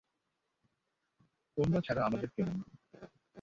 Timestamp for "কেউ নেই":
2.35-2.61